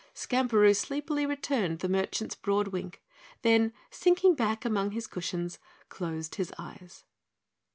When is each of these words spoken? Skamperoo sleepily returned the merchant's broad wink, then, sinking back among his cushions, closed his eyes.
Skamperoo 0.15 0.75
sleepily 0.75 1.27
returned 1.27 1.77
the 1.77 1.87
merchant's 1.87 2.33
broad 2.33 2.69
wink, 2.69 3.03
then, 3.43 3.71
sinking 3.91 4.33
back 4.33 4.65
among 4.65 4.93
his 4.93 5.05
cushions, 5.05 5.59
closed 5.89 6.33
his 6.33 6.51
eyes. 6.57 7.03